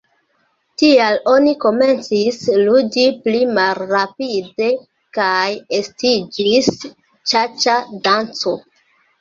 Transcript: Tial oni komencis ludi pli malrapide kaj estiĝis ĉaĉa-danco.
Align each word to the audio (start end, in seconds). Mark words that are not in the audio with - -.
Tial 0.81 1.17
oni 1.33 1.51
komencis 1.65 2.39
ludi 2.69 3.03
pli 3.27 3.43
malrapide 3.59 4.71
kaj 5.19 5.45
estiĝis 5.83 6.73
ĉaĉa-danco. 7.35 8.57